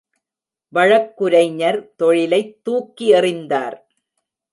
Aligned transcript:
வழக்குரைஞர் 0.73 1.95
தொழிலைத் 1.95 2.63
தூக்கி 2.63 3.13
எறிந்தார். 3.13 3.77